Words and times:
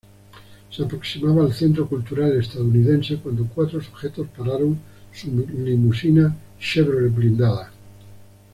Se 0.71 0.81
aproximaba 0.83 1.43
al 1.43 1.53
centro 1.53 1.87
cultural 1.87 2.35
estadounidense 2.39 3.17
cuando 3.17 3.45
cuatro 3.45 3.79
sujetos 3.83 4.27
pararon 4.35 4.79
su 5.13 5.29
limusina 5.47 6.35
Chevrolet 6.59 7.13
blindada. 7.13 7.71